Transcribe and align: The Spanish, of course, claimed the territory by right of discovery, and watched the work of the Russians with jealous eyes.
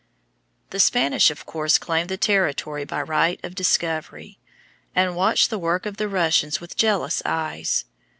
The 0.71 0.79
Spanish, 0.79 1.29
of 1.29 1.45
course, 1.45 1.77
claimed 1.77 2.09
the 2.09 2.17
territory 2.17 2.85
by 2.85 3.03
right 3.03 3.39
of 3.43 3.53
discovery, 3.53 4.39
and 4.95 5.15
watched 5.15 5.51
the 5.51 5.59
work 5.59 5.85
of 5.85 5.97
the 5.97 6.09
Russians 6.09 6.59
with 6.59 6.75
jealous 6.75 7.21
eyes. 7.23 7.85